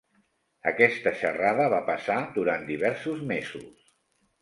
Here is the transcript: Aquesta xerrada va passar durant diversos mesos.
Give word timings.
Aquesta 0.71 1.13
xerrada 1.19 1.69
va 1.75 1.83
passar 1.91 2.19
durant 2.41 2.69
diversos 2.73 3.25
mesos. 3.37 3.91